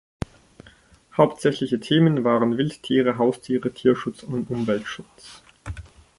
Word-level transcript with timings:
Hauptsächliche 1.15 1.79
Themen 1.79 2.23
waren 2.23 2.57
Wildtiere, 2.57 3.19
Haustiere, 3.19 3.71
Tierschutz 3.71 4.23
und 4.23 4.49
Umweltschutz. 4.49 5.43